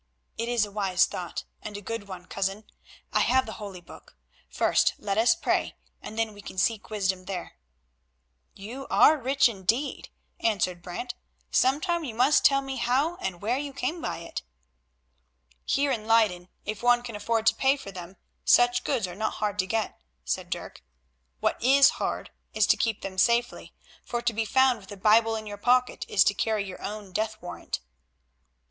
[0.35, 2.63] "It is a wise thought, and a good one, cousin.
[3.13, 4.17] I have the Holy Book;
[4.49, 7.57] first let us pray, and then we can seek wisdom there."
[8.55, 10.09] "You are rich, indeed,"
[10.39, 11.13] answered Brant;
[11.51, 14.41] "sometime you must tell me how and where you came by it."
[15.65, 19.33] "Here in Leyden, if one can afford to pay for them, such goods are not
[19.33, 20.81] hard to get," said Dirk;
[21.41, 23.71] "what is hard is to keep them safely,
[24.03, 27.11] for to be found with a Bible in your pocket is to carry your own
[27.11, 27.81] death warrant."